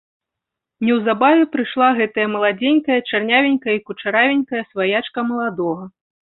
Неўзабаве 0.87 1.43
прыйшла 1.55 1.89
гэтая 1.99 2.25
маладзенькая 2.37 2.99
чарнявенькая 3.11 3.75
і 3.79 3.85
кучаравенькая 3.93 4.67
сваячка 4.73 5.29
маладога. 5.33 5.83